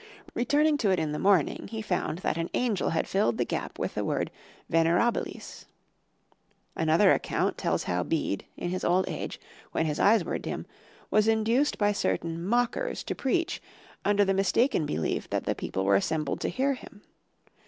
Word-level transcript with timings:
Returning 0.33 0.79
to 0.79 0.89
it 0.89 0.97
in 0.97 1.11
the 1.11 1.19
morning, 1.19 1.67
he 1.67 1.79
found 1.79 2.17
that 2.25 2.35
an 2.35 2.49
angel 2.55 2.89
had 2.89 3.07
filled 3.07 3.37
the 3.37 3.45
gap 3.45 3.77
with 3.77 3.93
the 3.93 4.03
word 4.03 4.31
"venerabilis." 4.67 5.65
Another 6.75 7.11
account 7.11 7.55
tells 7.55 7.83
how 7.83 8.01
Bede, 8.01 8.43
in 8.57 8.71
his 8.71 8.83
old 8.83 9.07
age, 9.07 9.39
when 9.73 9.85
his 9.85 9.99
eyes 9.99 10.25
were 10.25 10.39
dim, 10.39 10.65
was 11.11 11.27
induced 11.27 11.77
by 11.77 11.91
certain 11.91 12.43
"mockers" 12.43 13.03
to 13.03 13.13
preach, 13.13 13.61
under 14.03 14.25
the 14.25 14.33
mistaken 14.33 14.87
belief 14.87 15.29
that 15.29 15.43
the 15.43 15.53
people 15.53 15.85
were 15.85 15.95
assembled 15.97 16.41
to 16.41 16.49
hear 16.49 16.73
him. 16.73 17.03